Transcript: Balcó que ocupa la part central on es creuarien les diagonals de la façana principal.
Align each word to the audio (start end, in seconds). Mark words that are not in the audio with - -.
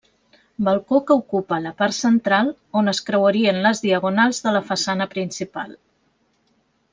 Balcó 0.67 1.01
que 1.09 1.15
ocupa 1.19 1.59
la 1.65 1.73
part 1.81 1.95
central 1.97 2.49
on 2.81 2.93
es 2.93 3.01
creuarien 3.09 3.61
les 3.67 3.83
diagonals 3.87 4.41
de 4.47 4.55
la 4.57 4.63
façana 4.71 5.09
principal. 5.13 5.77